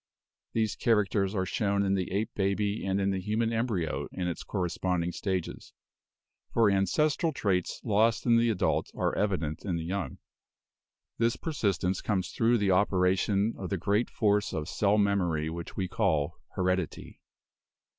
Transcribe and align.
These 0.53 0.75
characters 0.75 1.35
are 1.35 1.45
shown 1.45 1.85
in 1.85 1.93
the 1.93 2.11
ape 2.11 2.31
baby 2.33 2.83
and 2.83 2.99
in 2.99 3.11
the 3.11 3.21
human 3.21 3.53
embryo 3.53 4.07
in 4.11 4.27
its 4.27 4.41
corresponding 4.41 5.11
stages, 5.11 5.73
for 6.51 6.69
an 6.71 6.87
cestral 6.87 7.31
traits 7.31 7.79
lost 7.83 8.25
in 8.25 8.35
the 8.37 8.49
adult 8.49 8.89
are 8.95 9.15
evident 9.15 9.63
in 9.63 9.75
the 9.75 9.83
young. 9.85 10.17
This 11.19 11.35
persistence 11.35 12.01
comes 12.01 12.31
through 12.31 12.57
the 12.57 12.71
operation 12.71 13.53
of 13.59 13.69
the 13.69 13.77
great 13.77 14.09
force 14.09 14.53
of 14.53 14.67
cell 14.67 14.97
memory 14.97 15.51
which 15.51 15.77
we 15.77 15.87
call 15.87 16.39
heredity. 16.55 17.19